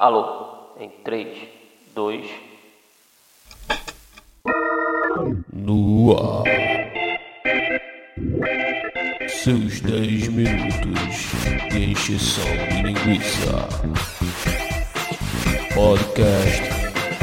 Alô, 0.00 0.76
em 0.78 0.88
3, 1.02 1.48
2. 1.92 2.30
No 5.52 6.16
ar. 6.16 6.44
Seus 9.28 9.80
10 9.80 10.28
minutos 10.28 11.72
de 11.72 11.90
encheção 11.90 12.44
de 12.44 12.82
linguiça. 12.82 13.68
Podcast 15.74 16.62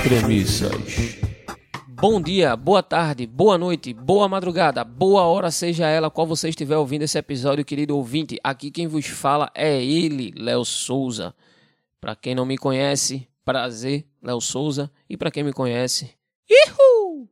Premissas. 0.04 1.18
Bom 1.88 2.20
dia, 2.20 2.58
boa 2.58 2.84
tarde, 2.84 3.26
boa 3.26 3.58
noite, 3.58 3.94
boa 3.94 4.28
madrugada, 4.28 4.84
boa 4.84 5.22
hora 5.22 5.50
seja 5.50 5.88
ela 5.88 6.12
qual 6.12 6.28
você 6.28 6.50
estiver 6.50 6.76
ouvindo 6.76 7.04
esse 7.04 7.18
episódio, 7.18 7.64
querido 7.64 7.96
ouvinte. 7.96 8.38
Aqui 8.44 8.70
quem 8.70 8.86
vos 8.86 9.06
fala 9.06 9.50
é 9.56 9.82
ele, 9.82 10.34
Léo 10.36 10.66
Souza. 10.66 11.34
Para 12.06 12.16
quem 12.16 12.36
não 12.36 12.46
me 12.46 12.56
conhece, 12.56 13.28
prazer, 13.44 14.06
Léo 14.22 14.40
Souza. 14.40 14.92
E 15.10 15.18
para 15.18 15.32
quem 15.32 15.44
me 15.44 15.52
conhece, 15.52 16.12
Ihu! 16.48 17.28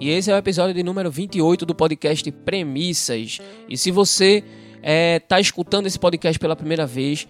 E 0.00 0.10
esse 0.10 0.32
é 0.32 0.34
o 0.34 0.36
episódio 0.36 0.74
de 0.74 0.82
número 0.82 1.12
28 1.12 1.64
do 1.64 1.72
podcast 1.72 2.28
Premissas. 2.32 3.38
E 3.68 3.78
se 3.78 3.92
você 3.92 4.42
está 5.16 5.38
escutando 5.38 5.86
esse 5.86 5.96
podcast 5.96 6.40
pela 6.40 6.56
primeira 6.56 6.86
vez, 6.88 7.28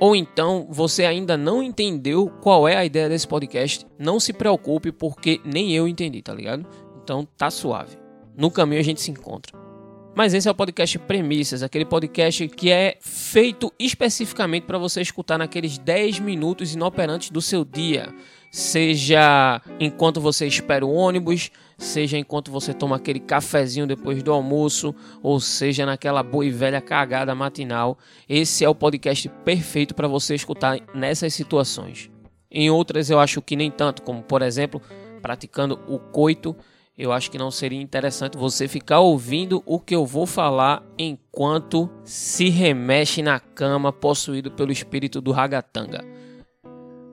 ou 0.00 0.16
então 0.16 0.66
você 0.70 1.04
ainda 1.04 1.36
não 1.36 1.62
entendeu 1.62 2.32
qual 2.40 2.66
é 2.66 2.74
a 2.74 2.86
ideia 2.86 3.10
desse 3.10 3.28
podcast, 3.28 3.86
não 3.98 4.18
se 4.18 4.32
preocupe 4.32 4.90
porque 4.90 5.38
nem 5.44 5.76
eu 5.76 5.86
entendi, 5.86 6.22
tá 6.22 6.32
ligado? 6.32 6.66
Então 7.04 7.28
tá 7.36 7.50
suave. 7.50 7.98
No 8.34 8.50
caminho 8.50 8.80
a 8.80 8.84
gente 8.84 9.02
se 9.02 9.10
encontra. 9.10 9.61
Mas 10.14 10.34
esse 10.34 10.46
é 10.46 10.50
o 10.50 10.54
podcast 10.54 10.98
Premissas, 10.98 11.62
aquele 11.62 11.86
podcast 11.86 12.46
que 12.48 12.70
é 12.70 12.98
feito 13.00 13.72
especificamente 13.78 14.64
para 14.64 14.76
você 14.76 15.00
escutar 15.00 15.38
naqueles 15.38 15.78
10 15.78 16.20
minutos 16.20 16.74
inoperantes 16.74 17.30
do 17.30 17.40
seu 17.40 17.64
dia. 17.64 18.14
Seja 18.50 19.62
enquanto 19.80 20.20
você 20.20 20.46
espera 20.46 20.84
o 20.84 20.92
ônibus, 20.92 21.50
seja 21.78 22.18
enquanto 22.18 22.50
você 22.50 22.74
toma 22.74 22.96
aquele 22.96 23.20
cafezinho 23.20 23.86
depois 23.86 24.22
do 24.22 24.30
almoço, 24.30 24.94
ou 25.22 25.40
seja 25.40 25.86
naquela 25.86 26.22
boa 26.22 26.44
e 26.44 26.50
velha 26.50 26.82
cagada 26.82 27.34
matinal. 27.34 27.98
Esse 28.28 28.66
é 28.66 28.68
o 28.68 28.74
podcast 28.74 29.30
perfeito 29.46 29.94
para 29.94 30.06
você 30.06 30.34
escutar 30.34 30.78
nessas 30.94 31.32
situações. 31.32 32.10
Em 32.50 32.68
outras 32.68 33.08
eu 33.08 33.18
acho 33.18 33.40
que 33.40 33.56
nem 33.56 33.70
tanto, 33.70 34.02
como 34.02 34.22
por 34.22 34.42
exemplo, 34.42 34.82
praticando 35.22 35.80
o 35.88 35.98
coito 35.98 36.54
eu 36.96 37.10
acho 37.10 37.30
que 37.30 37.38
não 37.38 37.50
seria 37.50 37.80
interessante 37.80 38.36
você 38.36 38.68
ficar 38.68 39.00
ouvindo 39.00 39.62
o 39.64 39.80
que 39.80 39.94
eu 39.94 40.04
vou 40.04 40.26
falar 40.26 40.82
enquanto 40.98 41.90
se 42.04 42.50
remexe 42.50 43.22
na 43.22 43.40
cama 43.40 43.92
possuído 43.92 44.50
pelo 44.50 44.72
espírito 44.72 45.20
do 45.20 45.32
ragatanga. 45.32 46.04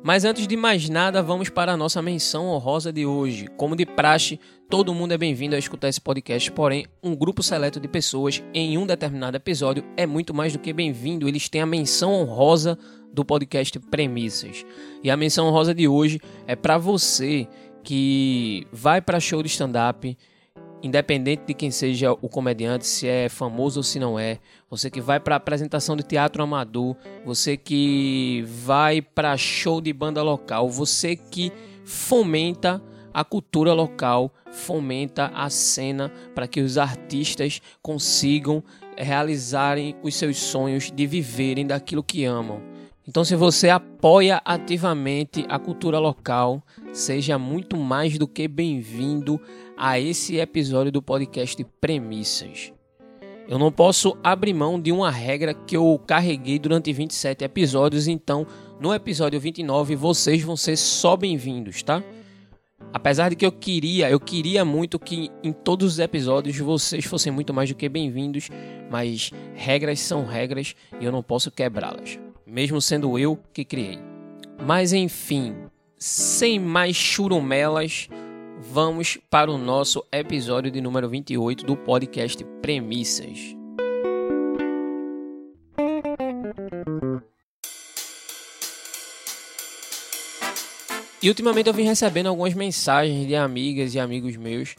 Mas 0.02 0.24
antes 0.24 0.48
de 0.48 0.56
mais 0.56 0.88
nada, 0.88 1.22
vamos 1.22 1.50
para 1.50 1.74
a 1.74 1.78
nossa 1.78 2.02
menção 2.02 2.48
honrosa 2.48 2.92
de 2.92 3.06
hoje. 3.06 3.48
Como 3.58 3.76
de 3.76 3.86
praxe, 3.86 4.40
todo 4.70 4.94
mundo 4.94 5.14
é 5.14 5.18
bem-vindo 5.18 5.56
a 5.56 5.60
escutar 5.60 5.90
esse 5.90 6.00
podcast, 6.00 6.50
porém, 6.54 6.86
um 7.04 7.14
grupo 7.14 7.44
seleto 7.44 7.82
de 7.82 7.88
pessoas 7.88 8.42
em 8.54 8.78
um 8.78 8.86
determinado 8.86 9.36
episódio 9.36 9.84
é 9.98 10.06
muito 10.06 10.34
mais 10.34 10.54
do 10.54 10.60
que 10.60 10.72
bem-vindo. 10.72 11.28
Eles 11.28 11.50
têm 11.50 11.62
a 11.62 11.66
menção 11.66 12.14
honrosa 12.14 12.80
do 13.14 13.26
podcast 13.26 13.78
Premissas. 13.80 14.66
E 15.04 15.12
a 15.12 15.18
menção 15.18 15.48
honrosa 15.48 15.74
de 15.74 15.88
hoje 15.88 16.20
é 16.48 16.56
para 16.56 16.78
você 16.78 17.46
que 17.84 18.68
vai 18.72 19.02
para 19.02 19.20
show 19.20 19.42
de 19.42 19.50
stand-up, 19.50 20.18
independente 20.82 21.44
de 21.46 21.54
quem 21.54 21.72
seja 21.72 22.12
o 22.12 22.30
comediante, 22.30 22.86
se 22.86 23.08
é 23.08 23.30
famoso 23.30 23.80
ou 23.80 23.84
se 23.84 24.00
não 24.00 24.18
é, 24.18 24.40
você 24.70 24.90
que 24.90 25.02
vai 25.02 25.20
para 25.20 25.36
apresentação 25.36 25.96
de 25.96 26.04
teatro 26.04 26.42
amador, 26.42 26.96
você 27.26 27.58
que 27.58 28.44
vai 28.48 29.02
para 29.02 29.36
show 29.38 29.82
de 29.82 29.92
banda 29.92 30.22
local, 30.24 30.70
você 30.70 31.16
que 31.16 31.52
fomenta 31.84 32.82
a 33.14 33.24
cultura 33.24 33.74
local, 33.74 34.32
fomenta 34.52 35.32
a 35.34 35.50
cena 35.50 36.12
para 36.34 36.48
que 36.48 36.62
os 36.62 36.78
artistas 36.78 37.62
consigam 37.82 38.64
realizarem 38.98 39.96
os 40.04 40.16
seus 40.16 40.38
sonhos 40.38 40.92
de 40.92 41.08
viverem 41.08 41.66
daquilo 41.66 42.04
que 42.04 42.26
amam. 42.26 42.69
Então, 43.10 43.26
se 43.26 43.36
você 43.36 43.72
apoia 43.72 44.40
ativamente 44.46 45.44
a 45.50 45.58
cultura 45.58 45.98
local, 45.98 46.62
seja 46.94 47.40
muito 47.40 47.76
mais 47.76 48.20
do 48.20 48.28
que 48.28 48.48
bem-vindo 48.48 49.42
a 49.76 50.00
esse 50.00 50.38
episódio 50.38 50.92
do 50.92 51.02
podcast 51.02 51.66
Premissas. 51.82 52.72
Eu 53.48 53.58
não 53.58 53.72
posso 53.72 54.16
abrir 54.24 54.54
mão 54.54 54.80
de 54.80 54.92
uma 54.92 55.10
regra 55.10 55.56
que 55.56 55.76
eu 55.76 56.00
carreguei 56.06 56.60
durante 56.60 56.94
27 56.94 57.44
episódios, 57.44 58.08
então 58.08 58.46
no 58.80 58.94
episódio 58.94 59.40
29 59.40 59.96
vocês 59.96 60.44
vão 60.44 60.56
ser 60.56 60.78
só 60.78 61.18
bem-vindos, 61.18 61.82
tá? 61.82 62.04
Apesar 62.94 63.30
de 63.30 63.36
que 63.36 63.46
eu 63.46 63.52
queria, 63.52 64.08
eu 64.08 64.20
queria 64.20 64.64
muito 64.64 65.00
que 65.00 65.32
em 65.44 65.52
todos 65.52 65.94
os 65.94 66.00
episódios 66.00 66.56
vocês 66.60 67.06
fossem 67.06 67.34
muito 67.34 67.56
mais 67.56 67.70
do 67.70 67.76
que 67.76 67.90
bem-vindos, 67.90 68.50
mas 68.88 69.32
regras 69.56 70.00
são 70.00 70.28
regras 70.28 70.76
e 71.02 71.06
eu 71.06 71.12
não 71.12 71.24
posso 71.24 71.50
quebrá-las 71.50 72.20
mesmo 72.50 72.82
sendo 72.82 73.18
eu 73.18 73.40
que 73.54 73.64
criei. 73.64 74.00
Mas 74.66 74.92
enfim, 74.92 75.56
sem 75.98 76.60
mais 76.60 76.96
churumelas, 76.96 78.10
vamos 78.60 79.18
para 79.30 79.52
o 79.52 79.58
nosso 79.58 80.04
episódio 80.12 80.70
de 80.70 80.82
número 80.82 81.08
28 81.08 81.66
do 81.66 81.78
podcast 81.78 82.44
Premissas. 82.62 83.56
E 91.22 91.28
ultimamente 91.28 91.68
eu 91.68 91.74
vim 91.74 91.84
recebendo 91.84 92.28
algumas 92.28 92.54
mensagens 92.54 93.28
de 93.28 93.36
amigas 93.36 93.94
e 93.94 94.00
amigos 94.00 94.38
meus 94.38 94.76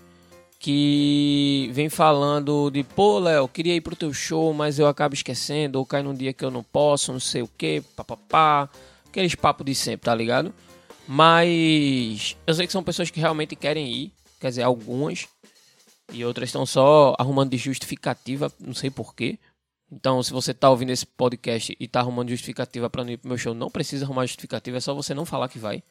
que 0.61 1.71
vem 1.73 1.89
falando 1.89 2.71
de, 2.71 2.85
pô, 2.85 3.19
Léo, 3.19 3.49
queria 3.49 3.75
ir 3.75 3.81
pro 3.81 3.97
teu 3.97 4.13
show, 4.13 4.53
mas 4.53 4.79
eu 4.79 4.87
acabo 4.87 5.15
esquecendo, 5.15 5.79
ou 5.79 5.87
cai 5.87 6.03
num 6.03 6.15
dia 6.15 6.35
que 6.35 6.45
eu 6.45 6.51
não 6.51 6.63
posso, 6.63 7.15
não 7.15 7.19
sei 7.19 7.41
o 7.41 7.49
que, 7.49 7.81
papapá, 7.97 8.69
aqueles 9.07 9.35
papos 9.35 9.65
de 9.65 9.75
sempre, 9.75 10.05
tá 10.05 10.15
ligado? 10.15 10.53
Mas 11.09 12.37
eu 12.47 12.53
sei 12.53 12.67
que 12.67 12.73
são 12.73 12.85
pessoas 12.85 13.11
que 13.11 13.19
realmente 13.19 13.57
querem 13.57 13.91
ir, 13.91 14.13
quer 14.39 14.51
dizer, 14.51 14.63
algumas, 14.63 15.27
e 16.13 16.23
outras 16.27 16.51
estão 16.51 16.67
só 16.67 17.17
arrumando 17.19 17.51
de 17.51 17.57
justificativa, 17.57 18.53
não 18.61 18.75
sei 18.75 18.91
porquê. 18.91 19.39
Então, 19.91 20.23
se 20.23 20.31
você 20.31 20.53
tá 20.53 20.69
ouvindo 20.69 20.91
esse 20.91 21.07
podcast 21.07 21.75
e 21.81 21.89
tá 21.89 22.01
arrumando 22.01 22.29
justificativa 22.29 22.91
para 22.91 23.03
não 23.03 23.13
ir 23.13 23.17
pro 23.17 23.29
meu 23.29 23.39
show, 23.39 23.55
não 23.55 23.71
precisa 23.71 24.05
arrumar 24.05 24.27
justificativa, 24.27 24.77
é 24.77 24.81
só 24.81 24.93
você 24.93 25.15
não 25.15 25.25
falar 25.25 25.49
que 25.49 25.59
vai. 25.59 25.83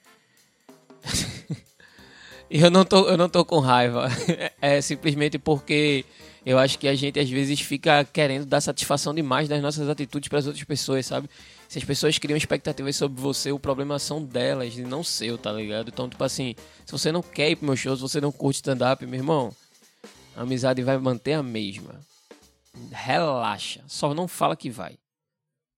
E 2.49 2.61
eu 2.61 2.71
não 2.71 2.83
tô, 2.83 3.07
eu 3.07 3.17
não 3.17 3.29
tô 3.29 3.45
com 3.45 3.59
raiva. 3.59 4.07
É 4.61 4.81
simplesmente 4.81 5.39
porque 5.39 6.03
eu 6.45 6.57
acho 6.57 6.77
que 6.77 6.87
a 6.87 6.95
gente 6.95 7.19
às 7.19 7.29
vezes 7.29 7.61
fica 7.61 8.03
querendo 8.03 8.45
dar 8.45 8.59
satisfação 8.59 9.13
demais 9.13 9.47
das 9.47 9.61
nossas 9.61 9.87
atitudes 9.87 10.27
para 10.27 10.39
as 10.39 10.47
outras 10.47 10.63
pessoas, 10.63 11.05
sabe? 11.05 11.29
Se 11.67 11.77
as 11.77 11.83
pessoas 11.83 12.17
criam 12.17 12.35
expectativas 12.35 12.95
sobre 12.95 13.21
você, 13.21 13.51
o 13.51 13.59
problema 13.59 13.99
são 13.99 14.23
delas 14.23 14.77
e 14.77 14.81
não 14.81 15.03
seu, 15.03 15.37
tá 15.37 15.51
ligado? 15.51 15.89
Então, 15.89 16.09
tipo 16.09 16.23
assim, 16.23 16.55
se 16.85 16.91
você 16.91 17.11
não 17.11 17.21
quer 17.21 17.51
ir 17.51 17.55
pro 17.55 17.67
meu 17.67 17.75
show, 17.75 17.95
se 17.95 18.01
você 18.01 18.19
não 18.19 18.31
curte 18.31 18.57
stand-up, 18.57 19.05
meu 19.05 19.19
irmão, 19.19 19.53
a 20.35 20.41
amizade 20.41 20.81
vai 20.81 20.97
manter 20.97 21.33
a 21.33 21.43
mesma. 21.43 21.99
Relaxa, 22.91 23.81
só 23.87 24.13
não 24.13 24.27
fala 24.27 24.55
que 24.55 24.69
vai. 24.69 24.97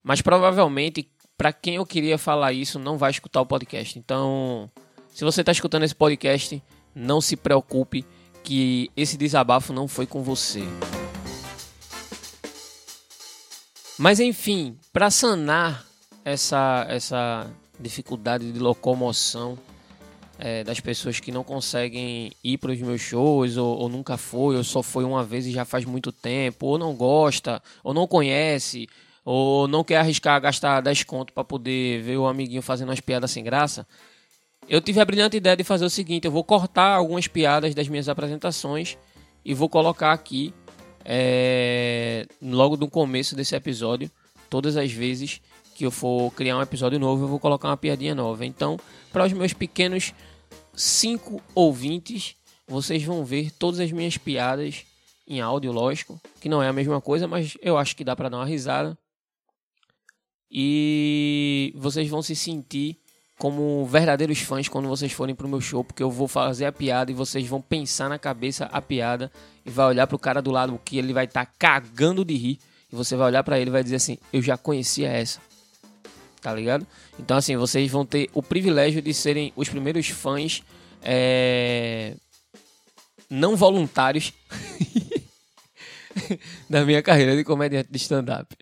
Mas 0.03 0.21
provavelmente, 0.21 1.07
para 1.37 1.51
quem 1.51 1.75
eu 1.75 1.85
queria 1.85 2.17
falar 2.17 2.53
isso, 2.53 2.79
não 2.79 2.97
vai 2.97 3.11
escutar 3.11 3.41
o 3.41 3.45
podcast. 3.45 3.99
Então, 3.99 4.71
se 5.13 5.23
você 5.23 5.41
está 5.41 5.51
escutando 5.51 5.83
esse 5.83 5.95
podcast, 5.95 6.61
não 6.95 7.21
se 7.21 7.35
preocupe 7.35 8.05
que 8.43 8.89
esse 8.95 9.17
desabafo 9.17 9.73
não 9.73 9.87
foi 9.87 10.05
com 10.05 10.23
você. 10.23 10.63
Mas 13.97 14.19
enfim, 14.19 14.77
para 14.91 15.11
sanar 15.11 15.85
essa, 16.25 16.85
essa 16.89 17.51
dificuldade 17.79 18.51
de 18.51 18.59
locomoção 18.59 19.57
é, 20.39 20.63
das 20.63 20.79
pessoas 20.79 21.19
que 21.19 21.31
não 21.31 21.43
conseguem 21.43 22.31
ir 22.43 22.57
para 22.57 22.71
os 22.71 22.79
meus 22.79 22.99
shows, 22.99 23.57
ou, 23.57 23.77
ou, 23.77 23.89
nunca 23.89 24.17
foi, 24.17 24.55
ou 24.55 24.63
só 24.63 24.81
foi 24.81 25.03
uma 25.03 25.23
vez 25.23 25.45
e 25.45 25.51
já 25.51 25.65
faz 25.65 25.85
muito 25.85 26.11
tempo, 26.11 26.65
ou 26.65 26.79
não 26.79 26.95
gosta, 26.95 27.61
ou 27.83 27.93
não 27.93 28.07
conhece, 28.07 28.87
ou 29.23 29.67
não 29.67 29.83
quer 29.83 29.97
arriscar 29.97 30.41
gastar 30.41 30.81
10 30.81 31.03
conto 31.03 31.31
para 31.31 31.43
poder 31.43 32.01
ver 32.01 32.17
o 32.17 32.25
amiguinho 32.25 32.63
fazendo 32.63 32.89
umas 32.89 32.99
piadas 32.99 33.29
sem 33.29 33.43
graça, 33.43 33.85
eu 34.67 34.81
tive 34.81 34.99
a 34.99 35.05
brilhante 35.05 35.37
ideia 35.37 35.55
de 35.55 35.63
fazer 35.63 35.85
o 35.85 35.89
seguinte: 35.89 36.25
eu 36.25 36.31
vou 36.31 36.43
cortar 36.43 36.95
algumas 36.95 37.27
piadas 37.27 37.75
das 37.75 37.87
minhas 37.87 38.07
apresentações 38.07 38.97
e 39.43 39.53
vou 39.53 39.67
colocar 39.67 40.11
aqui, 40.11 40.53
é, 41.03 42.25
logo 42.41 42.77
no 42.77 42.89
começo 42.89 43.35
desse 43.35 43.55
episódio, 43.55 44.09
todas 44.49 44.77
as 44.77 44.91
vezes 44.91 45.41
que 45.75 45.85
eu 45.85 45.91
for 45.91 46.31
criar 46.33 46.57
um 46.57 46.61
episódio 46.61 46.99
novo, 46.99 47.23
eu 47.23 47.27
vou 47.27 47.39
colocar 47.39 47.69
uma 47.69 47.77
piadinha 47.77 48.13
nova. 48.13 48.45
Então, 48.45 48.79
para 49.11 49.25
os 49.25 49.33
meus 49.33 49.53
pequenos 49.53 50.13
cinco 50.73 51.41
ouvintes, 51.55 52.35
vocês 52.67 53.03
vão 53.03 53.25
ver 53.25 53.51
todas 53.51 53.79
as 53.79 53.91
minhas 53.91 54.17
piadas 54.17 54.85
em 55.27 55.41
áudio, 55.41 55.71
lógico, 55.71 56.21
que 56.39 56.49
não 56.49 56.61
é 56.61 56.67
a 56.67 56.73
mesma 56.73 57.01
coisa, 57.01 57.27
mas 57.27 57.57
eu 57.61 57.77
acho 57.77 57.95
que 57.95 58.03
dá 58.03 58.15
para 58.15 58.29
dar 58.29 58.37
uma 58.37 58.45
risada. 58.45 58.97
E 60.49 61.73
vocês 61.75 62.07
vão 62.09 62.21
se 62.21 62.35
sentir 62.35 63.00
como 63.41 63.83
verdadeiros 63.87 64.37
fãs 64.41 64.67
quando 64.67 64.87
vocês 64.87 65.11
forem 65.11 65.33
pro 65.33 65.49
meu 65.49 65.59
show, 65.59 65.83
porque 65.83 66.03
eu 66.03 66.11
vou 66.11 66.27
fazer 66.27 66.67
a 66.67 66.71
piada 66.71 67.09
e 67.09 67.15
vocês 67.15 67.47
vão 67.47 67.59
pensar 67.59 68.07
na 68.07 68.19
cabeça 68.19 68.65
a 68.65 68.79
piada 68.79 69.31
e 69.65 69.69
vai 69.71 69.87
olhar 69.87 70.05
pro 70.05 70.19
cara 70.19 70.43
do 70.43 70.51
lado 70.51 70.79
que 70.85 70.99
ele 70.99 71.11
vai 71.11 71.25
estar 71.25 71.47
tá 71.47 71.51
cagando 71.57 72.23
de 72.23 72.35
rir 72.35 72.59
e 72.93 72.95
você 72.95 73.15
vai 73.15 73.25
olhar 73.25 73.43
para 73.43 73.59
ele 73.59 73.71
e 73.71 73.73
vai 73.73 73.81
dizer 73.81 73.95
assim: 73.95 74.19
"Eu 74.31 74.43
já 74.43 74.57
conhecia 74.57 75.09
essa". 75.09 75.39
Tá 76.39 76.53
ligado? 76.53 76.85
Então 77.17 77.35
assim, 77.35 77.57
vocês 77.57 77.89
vão 77.89 78.05
ter 78.05 78.29
o 78.31 78.43
privilégio 78.43 79.01
de 79.01 79.11
serem 79.11 79.51
os 79.55 79.67
primeiros 79.67 80.07
fãs 80.07 80.61
é... 81.01 82.15
não 83.27 83.55
voluntários 83.55 84.33
da 86.69 86.85
minha 86.85 87.01
carreira 87.01 87.35
de 87.35 87.43
comediante 87.43 87.91
de 87.91 87.97
stand-up. 87.97 88.55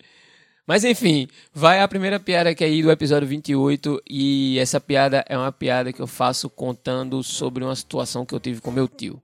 Mas 0.70 0.84
enfim, 0.84 1.28
vai 1.52 1.82
a 1.82 1.88
primeira 1.88 2.20
piada 2.20 2.54
que 2.54 2.64
é 2.64 2.68
aí 2.68 2.84
do 2.84 2.92
episódio 2.92 3.28
28 3.28 4.04
e 4.08 4.60
essa 4.60 4.80
piada 4.80 5.26
é 5.28 5.36
uma 5.36 5.52
piada 5.52 5.92
que 5.92 6.00
eu 6.00 6.06
faço 6.06 6.48
contando 6.48 7.24
sobre 7.24 7.64
uma 7.64 7.76
situação 7.76 8.24
que 8.24 8.36
eu 8.36 8.40
tive 8.40 8.62
com 8.62 8.70
meu 8.70 8.88
tio. 8.88 9.20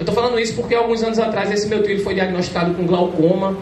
Eu 0.00 0.06
tô 0.06 0.12
falando 0.12 0.40
isso 0.40 0.54
porque 0.54 0.74
alguns 0.74 1.02
anos 1.02 1.18
atrás 1.18 1.50
esse 1.52 1.68
meu 1.68 1.82
tio 1.82 2.02
foi 2.02 2.14
diagnosticado 2.14 2.72
com 2.72 2.86
glaucoma, 2.86 3.54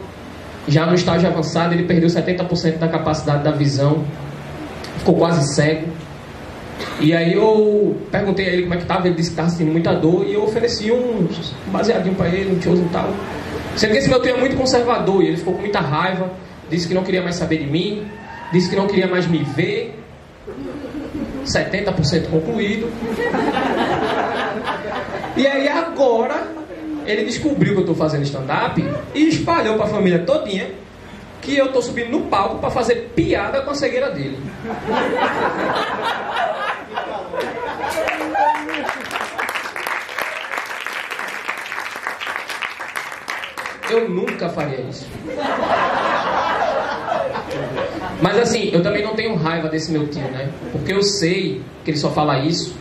já 0.69 0.87
no 0.87 0.95
estágio 0.95 1.29
avançado 1.29 1.75
ele 1.75 1.83
perdeu 1.83 2.09
70% 2.09 2.79
da 2.79 2.87
capacidade 2.87 3.43
da 3.43 3.51
visão, 3.51 4.05
ficou 4.99 5.17
quase 5.17 5.53
cego. 5.53 5.89
E 7.01 7.13
aí 7.13 7.35
eu 7.35 8.01
perguntei 8.13 8.47
a 8.47 8.51
ele 8.51 8.63
como 8.63 8.75
é 8.75 8.77
que 8.77 8.87
tava, 8.87 9.09
ele 9.09 9.17
disse 9.17 9.31
que 9.31 9.37
tava 9.37 9.51
sentindo 9.51 9.73
muita 9.73 9.93
dor 9.95 10.25
e 10.29 10.35
eu 10.35 10.45
ofereci 10.45 10.93
um 10.93 11.27
baseadinho 11.73 12.15
para 12.15 12.29
ele, 12.29 12.55
um 12.55 12.59
tiozinho 12.61 12.87
e 12.87 12.93
tal. 12.93 13.13
Sendo 13.75 13.91
que 13.91 13.99
esse 13.99 14.09
meu 14.09 14.23
tio 14.23 14.37
é 14.37 14.39
muito 14.39 14.57
conservador 14.57 15.25
e 15.25 15.27
ele 15.27 15.37
ficou 15.37 15.55
com 15.55 15.61
muita 15.61 15.81
raiva 15.81 16.44
disse 16.75 16.89
que 16.89 16.95
não 16.95 17.05
queria 17.05 17.23
mais 17.23 17.37
saber 17.37 17.59
de 17.59 17.67
mim, 17.67 18.07
disse 18.53 18.69
que 18.69 18.77
não 18.77 18.87
queria 18.87 19.07
mais 19.07 19.27
me 19.27 19.39
ver. 19.39 20.01
70% 21.45 22.31
concluído. 22.31 22.91
E 25.37 25.47
aí 25.47 25.69
agora 25.69 26.47
ele 27.07 27.25
descobriu 27.25 27.73
que 27.73 27.79
eu 27.79 27.83
estou 27.83 27.95
fazendo 27.95 28.23
stand-up 28.23 28.83
e 29.15 29.29
espalhou 29.29 29.77
para 29.77 29.87
a 29.87 29.89
família 29.89 30.21
todinha 30.21 30.71
que 31.41 31.57
eu 31.57 31.67
estou 31.67 31.83
subindo 31.83 32.11
no 32.11 32.23
palco 32.23 32.59
para 32.59 32.71
fazer 32.71 33.13
piada 33.15 33.61
com 33.61 33.71
a 33.71 33.75
cegueira 33.75 34.11
dele. 34.11 34.39
Eu 43.91 44.09
nunca 44.09 44.49
faria 44.49 44.81
isso. 44.81 45.07
Mas 48.21 48.39
assim, 48.39 48.71
eu 48.73 48.83
também 48.83 49.03
não 49.03 49.15
tenho 49.15 49.35
raiva 49.35 49.69
desse 49.69 49.91
meu 49.93 50.07
tio, 50.09 50.23
né? 50.31 50.49
Porque 50.73 50.93
eu 50.93 51.03
sei 51.03 51.63
que 51.85 51.91
ele 51.91 51.99
só 51.99 52.11
fala 52.11 52.39
isso 52.39 52.75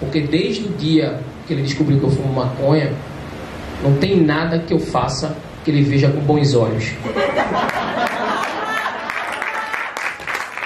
porque 0.00 0.22
desde 0.22 0.64
o 0.64 0.68
dia 0.70 1.20
que 1.46 1.52
ele 1.52 1.62
descobriu 1.62 1.98
que 1.98 2.04
eu 2.04 2.10
fumo 2.10 2.32
maconha, 2.32 2.92
não 3.82 3.94
tem 3.98 4.18
nada 4.18 4.58
que 4.58 4.72
eu 4.72 4.78
faça 4.78 5.36
que 5.62 5.70
ele 5.70 5.82
veja 5.82 6.08
com 6.10 6.20
bons 6.20 6.54
olhos. 6.54 6.90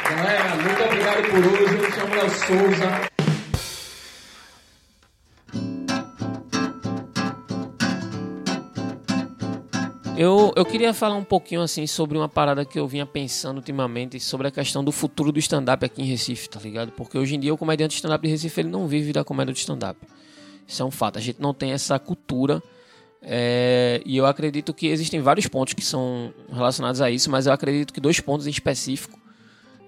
Galera, 0.09 0.55
muito 0.62 0.85
obrigado 0.85 1.23
por 1.31 1.39
hoje. 1.39 1.75
Eu 1.75 1.83
me 1.83 1.91
chamo 1.91 2.15
Léo 2.15 2.31
Souza. 2.31 3.14
Eu, 10.17 10.53
eu 10.55 10.65
queria 10.65 10.95
falar 10.95 11.17
um 11.17 11.25
pouquinho 11.25 11.61
assim 11.61 11.89
sobre 11.89 12.17
uma 12.17 12.29
parada 12.29 12.65
que 12.65 12.79
eu 12.79 12.87
vinha 12.87 13.05
pensando 13.05 13.57
ultimamente 13.57 14.21
sobre 14.21 14.47
a 14.47 14.51
questão 14.51 14.85
do 14.85 14.93
futuro 14.93 15.33
do 15.33 15.41
stand-up 15.41 15.85
aqui 15.85 16.03
em 16.03 16.05
Recife, 16.05 16.49
tá 16.49 16.61
ligado? 16.61 16.93
Porque 16.93 17.19
hoje 17.19 17.35
em 17.35 17.41
dia 17.41 17.53
o 17.53 17.59
comediante 17.59 17.97
stand-up 17.97 18.25
de 18.25 18.31
Recife 18.31 18.61
ele 18.61 18.69
não 18.69 18.87
vive 18.87 19.13
da 19.13 19.25
comédia 19.25 19.53
de 19.53 19.59
stand-up. 19.59 19.99
Isso 20.69 20.81
é 20.81 20.85
um 20.87 20.91
fato. 20.91 21.19
A 21.19 21.21
gente 21.21 21.43
não 21.43 21.53
tem 21.53 21.73
essa 21.73 21.99
cultura. 21.99 22.63
É, 23.21 24.01
e 24.07 24.17
eu 24.17 24.25
acredito 24.25 24.73
que 24.73 24.87
existem 24.87 25.21
vários 25.21 25.49
pontos 25.49 25.75
que 25.75 25.85
são 25.85 26.33
relacionados 26.49 27.01
a 27.01 27.11
isso, 27.11 27.29
mas 27.29 27.47
eu 27.47 27.53
acredito 27.53 27.93
que 27.93 28.01
dois 28.01 28.21
pontos 28.21 28.47
em 28.47 28.51
específico 28.51 29.19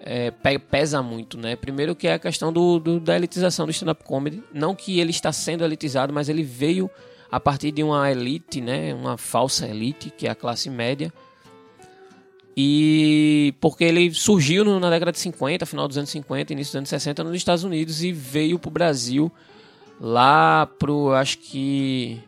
é, 0.01 0.33
pesa 0.59 1.01
muito, 1.03 1.39
né? 1.39 1.55
Primeiro 1.55 1.95
que 1.95 2.09
é 2.09 2.15
a 2.15 2.19
questão 2.19 2.53
do, 2.53 2.81
do 2.81 2.99
da 2.99 3.15
elitização 3.15 3.65
do 3.65 3.71
stand-up 3.71 4.03
comedy. 4.03 4.43
Não 4.53 4.75
que 4.75 4.99
ele 4.99 5.11
está 5.11 5.31
sendo 5.31 5.65
elitizado, 5.65 6.13
mas 6.13 6.29
ele 6.29 6.43
veio 6.43 6.91
a 7.31 7.41
partir 7.41 7.73
de 7.73 7.83
uma 7.83 8.11
elite, 8.11 8.61
né, 8.61 8.95
uma 8.95 9.17
falsa 9.17 9.67
elite, 9.67 10.11
que 10.11 10.27
é 10.27 10.31
a 10.31 10.35
classe 10.35 10.71
média. 10.71 11.13
E 12.57 13.55
porque 13.61 13.85
ele 13.85 14.15
surgiu 14.15 14.65
na 14.81 14.89
década 14.89 15.13
de 15.13 15.19
50, 15.19 15.67
final 15.67 15.87
dos 15.87 15.99
anos 15.99 16.09
50, 16.09 16.55
início 16.55 16.71
dos 16.71 16.77
anos 16.77 16.89
60 16.89 17.23
nos 17.23 17.37
Estados 17.37 17.65
Unidos 17.65 18.03
e 18.03 18.13
veio 18.13 18.59
para 18.59 18.69
o 18.69 18.73
Brasil 18.73 19.31
lá 20.01 20.67
pro, 20.79 21.13
acho 21.13 21.39
que 21.39 22.19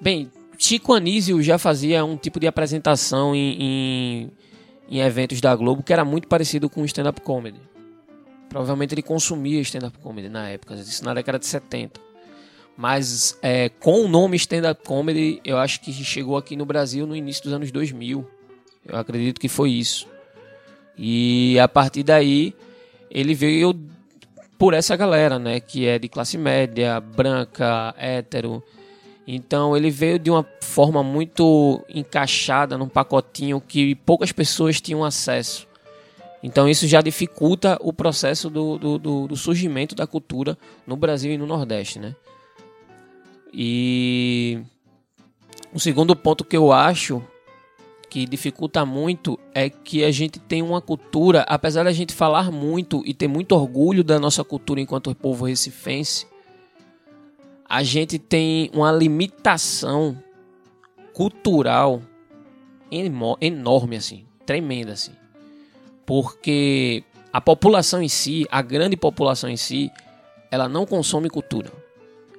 bem, 0.00 0.30
Chico 0.56 0.92
Anísio 0.92 1.42
já 1.42 1.58
fazia 1.58 2.04
um 2.04 2.16
tipo 2.16 2.38
de 2.38 2.46
apresentação 2.46 3.34
em, 3.34 3.56
em, 3.60 4.30
em 4.88 5.00
eventos 5.00 5.40
da 5.40 5.54
Globo 5.56 5.82
que 5.82 5.92
era 5.92 6.04
muito 6.04 6.28
parecido 6.28 6.70
com 6.70 6.84
stand-up 6.84 7.20
comedy. 7.20 7.58
Provavelmente 8.48 8.94
ele 8.94 9.02
consumia 9.02 9.60
stand-up 9.62 9.98
comedy 9.98 10.28
na 10.28 10.48
época, 10.48 10.74
isso 10.74 11.04
na 11.04 11.12
década 11.12 11.40
de 11.40 11.46
70. 11.46 12.09
Mas 12.76 13.38
é, 13.42 13.68
com 13.68 14.04
o 14.04 14.08
nome 14.08 14.36
stand-up 14.36 14.82
comedy, 14.84 15.40
eu 15.44 15.58
acho 15.58 15.80
que 15.80 15.92
chegou 15.92 16.36
aqui 16.36 16.56
no 16.56 16.64
Brasil 16.64 17.06
no 17.06 17.14
início 17.14 17.44
dos 17.44 17.52
anos 17.52 17.70
2000. 17.70 18.26
Eu 18.86 18.96
acredito 18.96 19.40
que 19.40 19.48
foi 19.48 19.70
isso. 19.70 20.08
E 20.96 21.58
a 21.58 21.68
partir 21.68 22.02
daí, 22.02 22.54
ele 23.10 23.34
veio 23.34 23.74
por 24.58 24.74
essa 24.74 24.94
galera, 24.96 25.38
né? 25.38 25.58
Que 25.60 25.86
é 25.86 25.98
de 25.98 26.08
classe 26.08 26.36
média, 26.36 27.00
branca, 27.00 27.94
hétero. 27.98 28.62
Então 29.26 29.76
ele 29.76 29.90
veio 29.90 30.18
de 30.18 30.30
uma 30.30 30.46
forma 30.60 31.02
muito 31.02 31.82
encaixada 31.88 32.76
num 32.76 32.88
pacotinho 32.88 33.60
que 33.60 33.94
poucas 33.94 34.32
pessoas 34.32 34.80
tinham 34.80 35.04
acesso. 35.04 35.66
Então 36.42 36.68
isso 36.68 36.86
já 36.86 37.00
dificulta 37.00 37.78
o 37.80 37.92
processo 37.92 38.50
do, 38.50 38.78
do, 38.78 38.98
do, 38.98 39.28
do 39.28 39.36
surgimento 39.36 39.94
da 39.94 40.06
cultura 40.06 40.56
no 40.86 40.96
Brasil 40.96 41.32
e 41.32 41.38
no 41.38 41.46
Nordeste, 41.46 41.98
né? 41.98 42.14
E 43.52 44.60
o 45.72 45.80
segundo 45.80 46.14
ponto 46.14 46.44
que 46.44 46.56
eu 46.56 46.72
acho 46.72 47.22
que 48.08 48.26
dificulta 48.26 48.84
muito 48.84 49.38
é 49.54 49.70
que 49.70 50.04
a 50.04 50.10
gente 50.10 50.40
tem 50.40 50.62
uma 50.62 50.80
cultura, 50.80 51.42
apesar 51.42 51.84
da 51.84 51.92
gente 51.92 52.12
falar 52.12 52.50
muito 52.50 53.02
e 53.06 53.14
ter 53.14 53.28
muito 53.28 53.52
orgulho 53.52 54.02
da 54.02 54.18
nossa 54.18 54.42
cultura 54.42 54.80
enquanto 54.80 55.14
povo 55.14 55.46
recifense, 55.46 56.26
a 57.68 57.84
gente 57.84 58.18
tem 58.18 58.68
uma 58.74 58.90
limitação 58.90 60.20
cultural 61.12 62.02
enorme 63.40 63.96
assim, 63.96 64.24
tremenda 64.44 64.92
assim. 64.92 65.12
Porque 66.04 67.04
a 67.32 67.40
população 67.40 68.02
em 68.02 68.08
si, 68.08 68.44
a 68.50 68.60
grande 68.60 68.96
população 68.96 69.48
em 69.48 69.56
si, 69.56 69.88
ela 70.50 70.68
não 70.68 70.84
consome 70.84 71.30
cultura 71.30 71.79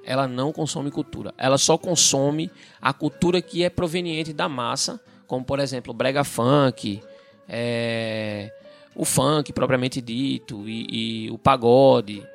ela 0.03 0.27
não 0.27 0.51
consome 0.51 0.91
cultura. 0.91 1.33
Ela 1.37 1.57
só 1.57 1.77
consome 1.77 2.51
a 2.81 2.93
cultura 2.93 3.41
que 3.41 3.63
é 3.63 3.69
proveniente 3.69 4.33
da 4.33 4.49
massa, 4.49 4.99
como 5.27 5.45
por 5.45 5.59
exemplo 5.59 5.91
o 5.91 5.95
brega 5.95 6.23
funk, 6.23 7.01
é, 7.47 8.51
o 8.95 9.05
funk 9.05 9.53
propriamente 9.53 10.01
dito 10.01 10.67
e, 10.67 11.25
e 11.27 11.31
o 11.31 11.37
pagode. 11.37 12.25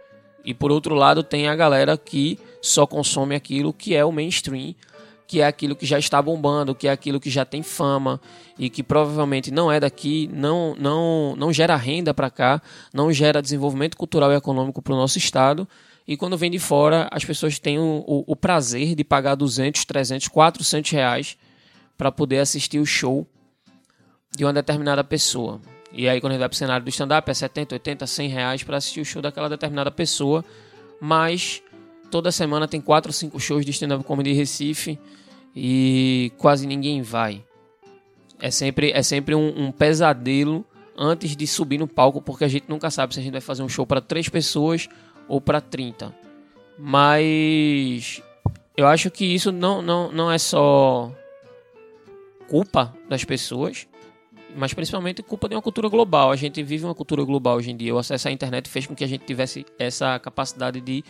E 0.44 0.54
por 0.54 0.70
outro 0.70 0.94
lado 0.94 1.22
tem 1.22 1.48
a 1.48 1.56
galera 1.56 1.96
que 1.96 2.38
só 2.62 2.86
consome 2.86 3.34
aquilo 3.34 3.72
que 3.72 3.94
é 3.94 4.04
o 4.04 4.12
mainstream, 4.12 4.74
que 5.26 5.40
é 5.40 5.46
aquilo 5.46 5.74
que 5.74 5.84
já 5.84 5.98
está 5.98 6.22
bombando, 6.22 6.74
que 6.74 6.86
é 6.86 6.90
aquilo 6.92 7.18
que 7.18 7.28
já 7.28 7.44
tem 7.44 7.62
fama 7.62 8.20
e 8.56 8.70
que 8.70 8.82
provavelmente 8.82 9.50
não 9.50 9.70
é 9.72 9.80
daqui, 9.80 10.30
não 10.32 10.74
não 10.78 11.34
não 11.36 11.52
gera 11.52 11.74
renda 11.74 12.14
para 12.14 12.30
cá, 12.30 12.62
não 12.94 13.12
gera 13.12 13.42
desenvolvimento 13.42 13.96
cultural 13.96 14.32
e 14.32 14.36
econômico 14.36 14.80
para 14.80 14.94
o 14.94 14.96
nosso 14.96 15.18
estado 15.18 15.66
e 16.06 16.16
quando 16.16 16.38
vem 16.38 16.50
de 16.50 16.58
fora, 16.58 17.08
as 17.10 17.24
pessoas 17.24 17.58
têm 17.58 17.78
o, 17.78 18.04
o, 18.06 18.24
o 18.28 18.36
prazer 18.36 18.94
de 18.94 19.02
pagar 19.02 19.34
200, 19.34 19.84
300, 19.84 20.28
400 20.28 20.90
reais 20.92 21.36
para 21.98 22.12
poder 22.12 22.38
assistir 22.38 22.78
o 22.78 22.86
show 22.86 23.26
de 24.36 24.44
uma 24.44 24.52
determinada 24.52 25.02
pessoa. 25.02 25.60
E 25.92 26.08
aí, 26.08 26.20
quando 26.20 26.32
a 26.32 26.34
gente 26.34 26.40
vai 26.40 26.48
para 26.48 26.54
o 26.54 26.58
cenário 26.58 26.84
do 26.84 26.90
stand-up, 26.90 27.28
é 27.28 27.34
70, 27.34 27.74
80, 27.74 28.06
100 28.06 28.28
reais 28.28 28.62
para 28.62 28.76
assistir 28.76 29.00
o 29.00 29.04
show 29.04 29.20
daquela 29.20 29.48
determinada 29.48 29.90
pessoa. 29.90 30.44
Mas 31.00 31.62
toda 32.10 32.30
semana 32.30 32.68
tem 32.68 32.80
4 32.80 33.08
ou 33.08 33.12
5 33.12 33.40
shows 33.40 33.64
de 33.64 33.72
stand-up 33.72 34.04
comedy 34.04 34.32
Recife 34.32 34.98
e 35.54 36.30
quase 36.36 36.66
ninguém 36.66 37.02
vai. 37.02 37.42
É 38.40 38.50
sempre, 38.50 38.92
é 38.92 39.02
sempre 39.02 39.34
um, 39.34 39.66
um 39.66 39.72
pesadelo 39.72 40.64
antes 40.96 41.34
de 41.34 41.46
subir 41.46 41.78
no 41.78 41.88
palco, 41.88 42.20
porque 42.20 42.44
a 42.44 42.48
gente 42.48 42.66
nunca 42.68 42.90
sabe 42.90 43.14
se 43.14 43.20
a 43.20 43.22
gente 43.22 43.32
vai 43.32 43.40
fazer 43.40 43.62
um 43.62 43.68
show 43.68 43.86
para 43.86 44.00
três 44.00 44.28
pessoas 44.28 44.88
ou 45.28 45.40
para 45.40 45.60
30. 45.60 46.14
Mas 46.78 48.22
eu 48.76 48.86
acho 48.86 49.10
que 49.10 49.24
isso 49.24 49.50
não, 49.50 49.80
não, 49.80 50.12
não 50.12 50.30
é 50.30 50.38
só 50.38 51.10
culpa 52.48 52.94
das 53.08 53.24
pessoas, 53.24 53.86
mas 54.54 54.72
principalmente 54.72 55.22
culpa 55.22 55.48
de 55.48 55.54
uma 55.54 55.62
cultura 55.62 55.88
global. 55.88 56.30
A 56.30 56.36
gente 56.36 56.62
vive 56.62 56.84
uma 56.84 56.94
cultura 56.94 57.24
global 57.24 57.56
hoje 57.56 57.70
em 57.70 57.76
dia. 57.76 57.94
O 57.94 57.98
acesso 57.98 58.28
à 58.28 58.30
internet 58.30 58.68
fez 58.68 58.86
com 58.86 58.94
que 58.94 59.04
a 59.04 59.06
gente 59.06 59.24
tivesse 59.24 59.64
essa 59.78 60.18
capacidade 60.18 60.80
de 60.80 61.02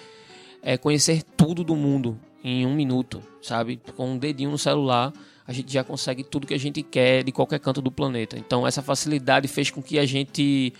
é, 0.62 0.76
conhecer 0.76 1.22
tudo 1.36 1.62
do 1.62 1.76
mundo 1.76 2.18
em 2.42 2.64
um 2.66 2.74
minuto, 2.74 3.22
sabe? 3.42 3.80
Com 3.96 4.12
um 4.12 4.18
dedinho 4.18 4.50
no 4.50 4.58
celular, 4.58 5.12
a 5.46 5.52
gente 5.52 5.72
já 5.72 5.84
consegue 5.84 6.24
tudo 6.24 6.46
que 6.46 6.54
a 6.54 6.58
gente 6.58 6.82
quer 6.82 7.22
de 7.22 7.32
qualquer 7.32 7.58
canto 7.58 7.80
do 7.80 7.90
planeta. 7.90 8.38
Então, 8.38 8.66
essa 8.66 8.82
facilidade 8.82 9.48
fez 9.48 9.70
com 9.70 9.82
que 9.82 9.98
a 9.98 10.06
gente 10.06 10.72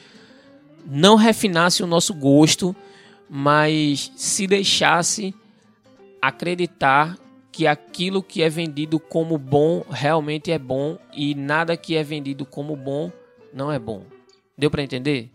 não 0.85 1.17
refinasse 1.17 1.83
o 1.83 1.87
nosso 1.87 2.15
gosto, 2.15 2.75
mas 3.29 4.13
se 4.17 4.47
deixasse 4.47 5.35
acreditar 6.21 7.19
que 7.51 7.67
aquilo 7.67 8.23
que 8.23 8.43
é 8.43 8.49
vendido 8.49 9.01
como 9.01 9.39
bom 9.39 9.83
realmente 9.89 10.53
é 10.53 10.59
bom 10.59 10.99
e 11.15 11.35
nada 11.35 11.77
que 11.77 11.97
é 11.97 12.03
vendido 12.03 12.45
como 12.45 12.77
bom 12.77 13.11
não 13.53 13.73
é 13.73 13.79
bom. 13.79 14.05
Deu 14.57 14.71
para 14.71 14.83
entender? 14.83 15.31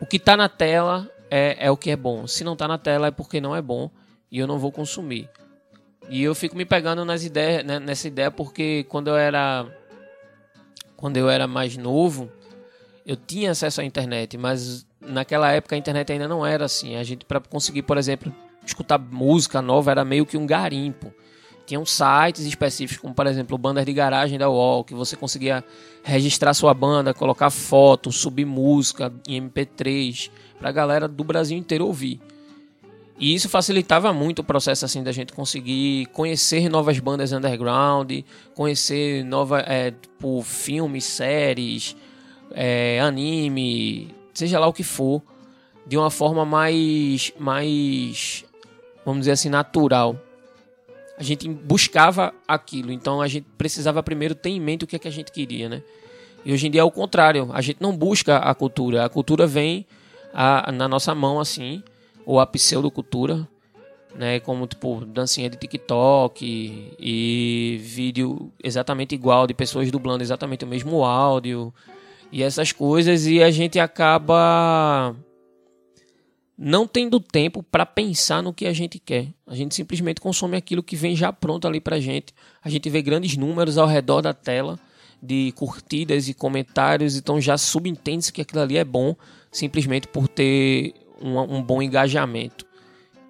O 0.00 0.06
que 0.06 0.16
está 0.16 0.36
na 0.36 0.48
tela 0.48 1.10
é, 1.30 1.56
é 1.66 1.70
o 1.70 1.76
que 1.76 1.90
é 1.90 1.96
bom. 1.96 2.26
Se 2.26 2.44
não 2.44 2.52
está 2.52 2.68
na 2.68 2.78
tela 2.78 3.08
é 3.08 3.10
porque 3.10 3.40
não 3.40 3.54
é 3.54 3.60
bom 3.60 3.90
e 4.30 4.38
eu 4.38 4.46
não 4.46 4.58
vou 4.58 4.70
consumir. 4.70 5.28
E 6.08 6.22
eu 6.22 6.34
fico 6.34 6.56
me 6.56 6.64
pegando 6.64 7.04
nas 7.04 7.24
ideias, 7.24 7.64
né, 7.64 7.78
nessa 7.78 8.08
ideia 8.08 8.30
porque 8.30 8.84
quando 8.88 9.08
eu 9.08 9.16
era 9.16 9.66
quando 10.96 11.16
eu 11.16 11.30
era 11.30 11.46
mais 11.46 11.76
novo, 11.76 12.30
eu 13.06 13.16
tinha 13.16 13.50
acesso 13.50 13.80
à 13.80 13.84
internet, 13.84 14.36
mas 14.36 14.86
naquela 15.00 15.50
época 15.50 15.74
a 15.74 15.78
internet 15.78 16.12
ainda 16.12 16.28
não 16.28 16.44
era 16.44 16.64
assim. 16.64 16.96
A 16.96 17.02
gente 17.02 17.24
para 17.24 17.40
conseguir, 17.40 17.82
por 17.82 17.98
exemplo, 17.98 18.32
escutar 18.64 18.98
música 18.98 19.60
nova 19.62 19.90
era 19.90 20.04
meio 20.04 20.26
que 20.26 20.36
um 20.36 20.46
garimpo 20.46 21.12
tinham 21.70 21.86
sites 21.86 22.44
específicos, 22.44 23.00
como 23.00 23.14
por 23.14 23.28
exemplo 23.28 23.56
Bandas 23.56 23.86
de 23.86 23.92
Garagem 23.92 24.36
da 24.36 24.50
UOL, 24.50 24.82
que 24.82 24.92
você 24.92 25.14
conseguia 25.14 25.62
registrar 26.02 26.52
sua 26.52 26.74
banda, 26.74 27.14
colocar 27.14 27.48
foto, 27.48 28.10
subir 28.10 28.44
música 28.44 29.12
em 29.28 29.40
MP3 29.40 30.30
para 30.58 30.70
a 30.70 30.72
galera 30.72 31.06
do 31.06 31.22
Brasil 31.22 31.56
inteiro 31.56 31.86
ouvir. 31.86 32.20
E 33.20 33.34
isso 33.34 33.48
facilitava 33.48 34.12
muito 34.12 34.40
o 34.40 34.44
processo 34.44 34.84
assim 34.84 35.04
da 35.04 35.12
gente 35.12 35.32
conseguir 35.32 36.06
conhecer 36.06 36.68
novas 36.68 36.98
bandas 36.98 37.32
underground, 37.32 38.10
conhecer 38.54 39.22
nova, 39.24 39.60
é, 39.60 39.92
tipo, 39.92 40.42
filmes, 40.42 41.04
séries, 41.04 41.94
é, 42.52 43.00
anime, 43.00 44.14
seja 44.34 44.58
lá 44.58 44.66
o 44.66 44.72
que 44.72 44.82
for, 44.82 45.22
de 45.86 45.96
uma 45.96 46.10
forma 46.10 46.44
mais, 46.44 47.32
mais, 47.38 48.44
vamos 49.04 49.20
dizer 49.20 49.32
assim, 49.32 49.48
natural 49.48 50.16
a 51.20 51.22
gente 51.22 51.46
buscava 51.46 52.32
aquilo. 52.48 52.90
Então 52.90 53.20
a 53.20 53.28
gente 53.28 53.46
precisava 53.58 54.02
primeiro 54.02 54.34
ter 54.34 54.48
em 54.48 54.58
mente 54.58 54.84
o 54.84 54.86
que 54.86 54.96
é 54.96 54.98
que 54.98 55.06
a 55.06 55.10
gente 55.10 55.30
queria, 55.30 55.68
né? 55.68 55.82
E 56.42 56.50
hoje 56.50 56.66
em 56.66 56.70
dia 56.70 56.80
é 56.80 56.84
o 56.84 56.90
contrário. 56.90 57.50
A 57.52 57.60
gente 57.60 57.76
não 57.78 57.94
busca 57.94 58.38
a 58.38 58.54
cultura. 58.54 59.04
A 59.04 59.08
cultura 59.10 59.46
vem 59.46 59.86
a, 60.32 60.72
na 60.72 60.88
nossa 60.88 61.14
mão 61.14 61.38
assim, 61.38 61.82
ou 62.24 62.40
a 62.40 62.46
pseudocultura, 62.46 63.46
né? 64.14 64.40
Como 64.40 64.66
tipo 64.66 65.04
dancinha 65.04 65.50
de 65.50 65.58
TikTok 65.58 66.42
e, 66.42 66.94
e 66.98 67.76
vídeo 67.82 68.50
exatamente 68.64 69.14
igual 69.14 69.46
de 69.46 69.52
pessoas 69.52 69.90
dublando 69.90 70.22
exatamente 70.22 70.64
o 70.64 70.68
mesmo 70.68 71.04
áudio 71.04 71.70
e 72.32 72.42
essas 72.42 72.72
coisas 72.72 73.26
e 73.26 73.42
a 73.42 73.50
gente 73.50 73.78
acaba 73.78 75.14
não 76.56 76.86
tendo 76.86 77.18
tempo 77.18 77.62
para 77.62 77.86
pensar 77.86 78.42
no 78.42 78.52
que 78.52 78.66
a 78.66 78.72
gente 78.72 78.98
quer. 78.98 79.28
A 79.46 79.54
gente 79.54 79.74
simplesmente 79.74 80.20
consome 80.20 80.56
aquilo 80.56 80.82
que 80.82 80.94
vem 80.94 81.16
já 81.16 81.32
pronto 81.32 81.66
ali 81.66 81.80
para 81.80 81.98
gente. 81.98 82.34
A 82.62 82.68
gente 82.68 82.88
vê 82.90 83.00
grandes 83.00 83.36
números 83.36 83.78
ao 83.78 83.86
redor 83.86 84.20
da 84.20 84.34
tela 84.34 84.78
de 85.22 85.52
curtidas 85.52 86.28
e 86.28 86.34
comentários, 86.34 87.16
então 87.16 87.40
já 87.40 87.58
subentende-se 87.58 88.32
que 88.32 88.40
aquilo 88.40 88.60
ali 88.60 88.78
é 88.78 88.84
bom 88.84 89.14
simplesmente 89.50 90.06
por 90.08 90.28
ter 90.28 90.94
um, 91.20 91.38
um, 91.38 91.62
bom 91.62 91.82
engajamento. 91.82 92.66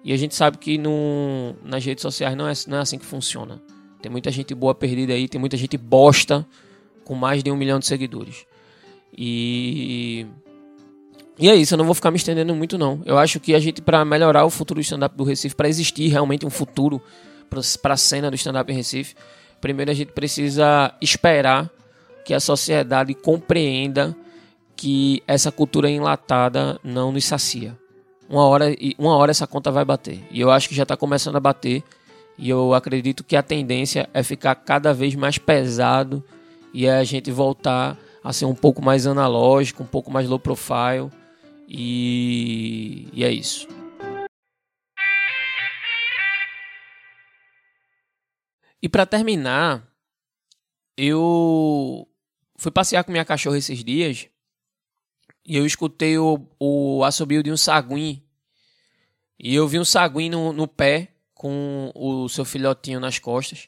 E 0.03 0.13
a 0.13 0.17
gente 0.17 0.35
sabe 0.35 0.57
que 0.57 0.77
no, 0.77 1.55
nas 1.63 1.83
redes 1.83 2.01
sociais 2.01 2.35
não 2.35 2.47
é, 2.47 2.53
não 2.67 2.77
é 2.77 2.81
assim 2.81 2.97
que 2.97 3.05
funciona. 3.05 3.61
Tem 4.01 4.11
muita 4.11 4.31
gente 4.31 4.53
boa 4.55 4.73
perdida 4.73 5.13
aí, 5.13 5.27
tem 5.27 5.39
muita 5.39 5.57
gente 5.57 5.77
bosta 5.77 6.45
com 7.03 7.13
mais 7.13 7.43
de 7.43 7.51
um 7.51 7.55
milhão 7.55 7.79
de 7.79 7.85
seguidores. 7.85 8.45
E 9.17 10.25
e 11.41 11.49
é 11.49 11.55
isso, 11.55 11.73
eu 11.73 11.77
não 11.79 11.85
vou 11.85 11.95
ficar 11.95 12.11
me 12.11 12.17
estendendo 12.17 12.53
muito 12.53 12.77
não. 12.77 13.01
Eu 13.03 13.17
acho 13.17 13.39
que 13.39 13.55
a 13.55 13.59
gente, 13.59 13.81
para 13.81 14.05
melhorar 14.05 14.45
o 14.45 14.49
futuro 14.51 14.79
do 14.79 14.83
stand-up 14.83 15.17
do 15.17 15.23
Recife, 15.23 15.55
para 15.55 15.67
existir 15.67 16.07
realmente 16.07 16.45
um 16.45 16.51
futuro 16.51 17.01
para 17.81 17.93
a 17.93 17.97
cena 17.97 18.29
do 18.29 18.35
stand-up 18.35 18.71
em 18.71 18.75
Recife, 18.75 19.15
primeiro 19.59 19.89
a 19.89 19.93
gente 19.93 20.11
precisa 20.11 20.93
esperar 21.01 21.67
que 22.23 22.33
a 22.33 22.39
sociedade 22.39 23.15
compreenda 23.15 24.15
que 24.75 25.23
essa 25.27 25.51
cultura 25.51 25.89
enlatada 25.89 26.79
não 26.83 27.11
nos 27.11 27.25
sacia. 27.25 27.75
Uma 28.29 28.45
hora, 28.45 28.65
uma 28.97 29.15
hora 29.15 29.31
essa 29.31 29.47
conta 29.47 29.71
vai 29.71 29.83
bater. 29.83 30.23
E 30.29 30.39
eu 30.39 30.51
acho 30.51 30.69
que 30.69 30.75
já 30.75 30.83
está 30.83 30.95
começando 30.95 31.37
a 31.37 31.39
bater. 31.39 31.83
E 32.37 32.49
eu 32.49 32.73
acredito 32.73 33.23
que 33.23 33.35
a 33.35 33.43
tendência 33.43 34.07
é 34.13 34.21
ficar 34.21 34.53
cada 34.55 34.93
vez 34.93 35.15
mais 35.15 35.37
pesado 35.37 36.23
e 36.71 36.87
a 36.87 37.03
gente 37.03 37.31
voltar 37.31 37.97
a 38.23 38.31
ser 38.31 38.45
um 38.45 38.55
pouco 38.55 38.81
mais 38.81 39.07
analógico, 39.07 39.83
um 39.83 39.87
pouco 39.87 40.11
mais 40.11 40.27
low 40.27 40.39
profile 40.39 41.09
e, 41.67 43.07
e 43.13 43.23
é 43.23 43.31
isso. 43.31 43.67
E 48.81 48.89
para 48.89 49.05
terminar, 49.05 49.87
eu 50.97 52.07
fui 52.57 52.71
passear 52.71 53.03
com 53.03 53.11
minha 53.11 53.25
cachorra 53.25 53.57
esses 53.57 53.83
dias 53.83 54.27
e 55.45 55.55
eu 55.55 55.65
escutei 55.65 56.17
o, 56.17 56.47
o 56.59 57.03
assobio 57.03 57.43
de 57.43 57.51
um 57.51 57.57
saguim. 57.57 58.23
E 59.39 59.55
eu 59.55 59.67
vi 59.67 59.79
um 59.79 59.85
saguim 59.85 60.29
no, 60.29 60.53
no 60.53 60.67
pé 60.67 61.15
com 61.33 61.91
o 61.95 62.29
seu 62.29 62.45
filhotinho 62.45 62.99
nas 62.99 63.17
costas. 63.17 63.67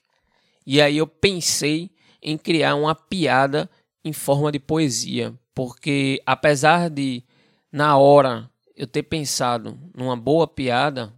E 0.65 0.81
aí 0.81 0.97
eu 0.97 1.07
pensei 1.07 1.91
em 2.21 2.37
criar 2.37 2.75
uma 2.75 2.95
piada 2.95 3.69
em 4.03 4.13
forma 4.13 4.51
de 4.51 4.59
poesia, 4.59 5.33
porque 5.53 6.21
apesar 6.25 6.89
de 6.89 7.23
na 7.71 7.97
hora 7.97 8.49
eu 8.75 8.87
ter 8.87 9.03
pensado 9.03 9.79
numa 9.95 10.15
boa 10.15 10.47
piada, 10.47 11.13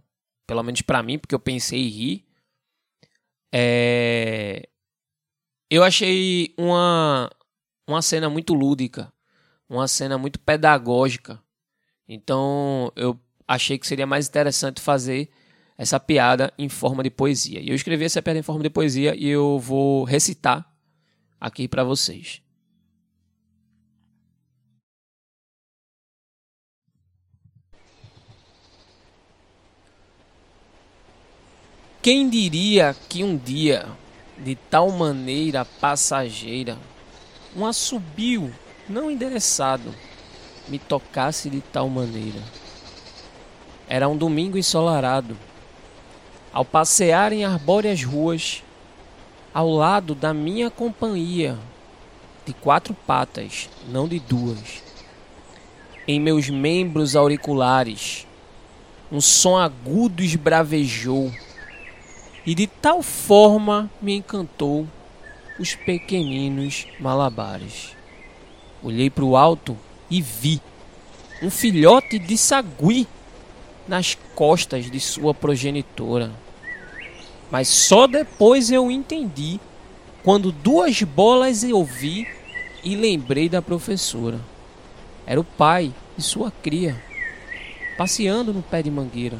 pelo 0.46 0.62
menos 0.62 0.82
para 0.82 1.02
mim, 1.02 1.18
porque 1.18 1.34
eu 1.34 1.40
pensei 1.40 1.86
em 1.86 1.88
rir, 1.88 2.24
é... 3.52 4.68
eu 5.70 5.82
achei 5.82 6.54
uma, 6.56 7.30
uma 7.86 8.02
cena 8.02 8.28
muito 8.30 8.54
lúdica, 8.54 9.12
uma 9.68 9.88
cena 9.88 10.16
muito 10.16 10.38
pedagógica. 10.38 11.42
Então 12.08 12.92
eu 12.94 13.18
achei 13.48 13.78
que 13.78 13.86
seria 13.86 14.06
mais 14.06 14.28
interessante 14.28 14.80
fazer 14.80 15.28
essa 15.78 16.00
piada 16.00 16.52
em 16.58 16.68
forma 16.68 17.02
de 17.02 17.10
poesia. 17.10 17.60
E 17.60 17.68
eu 17.68 17.74
escrevi 17.74 18.04
essa 18.04 18.22
piada 18.22 18.38
em 18.38 18.42
forma 18.42 18.62
de 18.62 18.70
poesia 18.70 19.14
e 19.14 19.26
eu 19.28 19.58
vou 19.58 20.04
recitar 20.04 20.70
aqui 21.40 21.68
para 21.68 21.84
vocês. 21.84 22.45
Quem 32.06 32.28
diria 32.28 32.94
que 33.08 33.24
um 33.24 33.36
dia, 33.36 33.84
de 34.38 34.54
tal 34.54 34.92
maneira 34.92 35.64
passageira, 35.64 36.78
um 37.56 37.66
assobio 37.66 38.54
não 38.88 39.10
endereçado 39.10 39.92
me 40.68 40.78
tocasse 40.78 41.50
de 41.50 41.60
tal 41.60 41.88
maneira? 41.88 42.40
Era 43.88 44.08
um 44.08 44.16
domingo 44.16 44.56
ensolarado. 44.56 45.36
Ao 46.52 46.64
passear 46.64 47.32
em 47.32 47.44
arbóreas 47.44 48.04
ruas, 48.04 48.62
ao 49.52 49.68
lado 49.68 50.14
da 50.14 50.32
minha 50.32 50.70
companhia, 50.70 51.58
de 52.46 52.52
quatro 52.52 52.94
patas, 52.94 53.68
não 53.88 54.06
de 54.06 54.20
duas, 54.20 54.80
em 56.06 56.20
meus 56.20 56.48
membros 56.48 57.16
auriculares, 57.16 58.28
um 59.10 59.20
som 59.20 59.56
agudo 59.56 60.22
esbravejou 60.22 61.32
e 62.46 62.54
de 62.54 62.66
tal 62.66 63.02
forma 63.02 63.90
me 64.00 64.14
encantou 64.14 64.86
os 65.58 65.74
pequeninos 65.74 66.86
malabares. 67.00 67.96
Olhei 68.82 69.10
para 69.10 69.24
o 69.24 69.36
alto 69.36 69.76
e 70.08 70.22
vi 70.22 70.60
um 71.42 71.50
filhote 71.50 72.18
de 72.18 72.38
sagui 72.38 73.06
nas 73.88 74.16
costas 74.34 74.90
de 74.90 75.00
sua 75.00 75.34
progenitora. 75.34 76.30
Mas 77.50 77.68
só 77.68 78.06
depois 78.06 78.70
eu 78.70 78.90
entendi 78.90 79.60
quando 80.22 80.52
duas 80.52 81.02
bolas 81.02 81.64
eu 81.64 81.84
vi 81.84 82.26
e 82.82 82.94
lembrei 82.94 83.48
da 83.48 83.60
professora. 83.60 84.40
Era 85.26 85.40
o 85.40 85.44
pai 85.44 85.92
e 86.16 86.22
sua 86.22 86.52
cria, 86.62 86.96
passeando 87.96 88.52
no 88.52 88.62
pé 88.62 88.82
de 88.82 88.90
mangueira. 88.90 89.38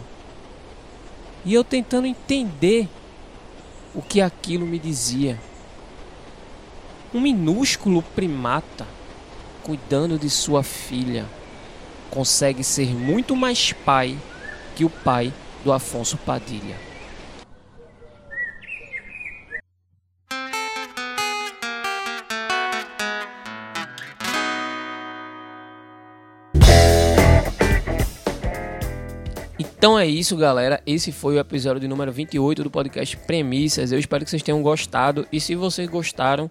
E 1.47 1.55
eu 1.55 1.63
tentando 1.63 2.09
entender 2.09 2.89
o 3.95 4.03
que 4.03 4.21
aquilo 4.21 4.67
me 4.67 4.81
dizia. 4.81 5.41
um 7.15 7.21
minúsculo 7.21 8.03
primata 8.03 8.85
cuidando 9.63 10.19
de 10.19 10.29
sua 10.29 10.65
filha 10.65 11.25
consegue 12.11 12.65
ser 12.65 12.89
muito 12.89 13.37
mais 13.37 13.73
pai 13.73 14.19
que 14.75 14.85
o 14.85 14.91
pai 14.91 15.33
do 15.63 15.73
Afonso 15.73 16.17
Padilha. 16.17 16.86
Então 29.59 29.99
é 29.99 30.07
isso, 30.07 30.37
galera. 30.37 30.83
Esse 30.87 31.11
foi 31.11 31.37
o 31.37 31.39
episódio 31.39 31.81
de 31.81 31.89
número 31.89 32.13
28 32.13 32.63
do 32.63 32.71
podcast 32.71 33.17
Premissas. 33.17 33.91
Eu 33.91 33.99
espero 33.99 34.25
que 34.25 34.31
vocês 34.31 34.43
tenham 34.43 34.63
gostado. 34.63 35.27
E 35.33 35.41
se 35.41 35.55
vocês 35.55 35.89
gostaram, 35.89 36.51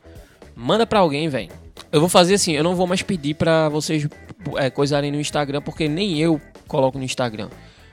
manda 0.56 0.88
pra 0.88 1.00
alguém, 1.00 1.30
velho. 1.30 1.52
Eu 1.92 2.00
vou 2.00 2.10
fazer 2.10 2.34
assim, 2.34 2.54
eu 2.54 2.64
não 2.64 2.76
vou 2.76 2.88
mais 2.88 3.04
pedir 3.04 3.36
pra 3.36 3.70
vocês 3.70 4.08
é, 4.56 4.70
coisarem 4.70 5.12
no 5.12 5.20
Instagram, 5.20 5.62
porque 5.62 5.88
nem 5.88 6.20
eu 6.20 6.42
coloco 6.68 6.98
no 6.98 7.04
Instagram. 7.04 7.50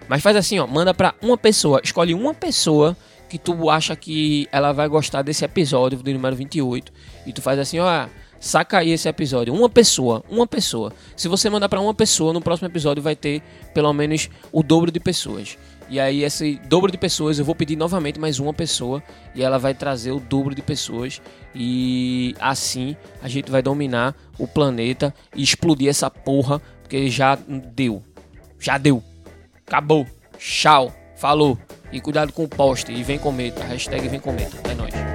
Mas 0.09 0.23
faz 0.23 0.37
assim, 0.37 0.59
ó, 0.59 0.67
manda 0.67 0.95
pra 0.95 1.15
uma 1.23 1.37
pessoa, 1.37 1.81
escolhe 1.85 2.15
uma 2.15 2.35
pessoa 2.35 2.97
que 3.29 3.39
tu 3.39 3.71
acha 3.71 3.95
que 3.95 4.49
ela 4.51 4.73
vai 4.73 4.89
gostar 4.89 5.23
desse 5.23 5.45
episódio 5.45 5.99
do 6.03 6.13
número 6.13 6.37
28. 6.37 6.93
E 7.27 7.33
tu 7.33 7.43
faz 7.43 7.59
assim, 7.59 7.79
ó, 7.79 8.07
saca 8.43 8.79
aí 8.79 8.91
esse 8.91 9.09
episódio. 9.09 9.55
Uma 9.55 9.71
pessoa, 9.71 10.23
uma 10.29 10.47
pessoa. 10.47 10.93
Se 11.17 11.29
você 11.29 11.49
mandar 11.49 11.69
para 11.69 11.81
uma 11.81 11.95
pessoa, 11.95 12.33
no 12.33 12.41
próximo 12.43 12.69
episódio 12.69 13.03
vai 13.03 13.15
ter 13.15 13.41
pelo 13.73 13.93
menos 13.93 14.29
o 14.51 14.63
dobro 14.63 14.91
de 14.91 14.99
pessoas. 14.99 15.57
E 15.89 16.01
aí, 16.01 16.25
esse 16.25 16.61
dobro 16.67 16.91
de 16.91 16.99
pessoas, 16.99 17.39
eu 17.39 17.45
vou 17.45 17.55
pedir 17.55 17.77
novamente 17.77 18.19
mais 18.19 18.41
uma 18.41 18.53
pessoa. 18.53 19.03
E 19.35 19.43
ela 19.43 19.59
vai 19.59 19.75
trazer 19.75 20.11
o 20.11 20.19
dobro 20.19 20.55
de 20.55 20.63
pessoas. 20.63 21.23
E 21.55 22.35
assim 22.41 22.97
a 23.23 23.29
gente 23.29 23.51
vai 23.51 23.63
dominar 23.63 24.15
o 24.39 24.49
planeta 24.49 25.15
e 25.37 25.43
explodir 25.43 25.89
essa 25.89 26.11
porra. 26.11 26.61
Porque 26.83 27.09
já 27.09 27.39
deu. 27.75 28.03
Já 28.59 28.77
deu. 28.77 29.03
Acabou. 29.67 30.05
Tchau. 30.37 30.93
Falou. 31.17 31.57
E 31.93 32.01
cuidado 32.01 32.33
com 32.33 32.45
o 32.45 32.49
poste. 32.49 32.91
E 32.91 33.05
vem 33.05 33.19
cometa. 33.19 33.63
Hashtag 33.63 34.09
vem 34.09 34.19
cometa. 34.19 34.57
É 34.69 34.75
nóis. 34.75 35.12